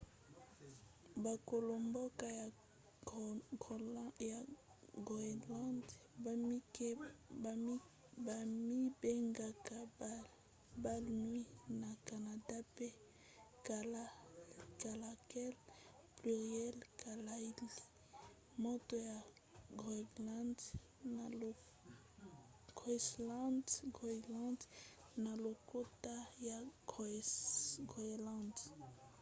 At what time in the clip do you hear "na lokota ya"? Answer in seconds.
25.25-26.57